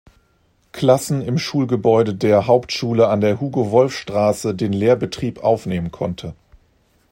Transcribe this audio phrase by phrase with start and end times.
[0.71, 6.33] Klassen im Schulgebäude der "Hauptschule an der Hugo-Wolf-Straße" den Lehrbetrieb aufnehmen konnte.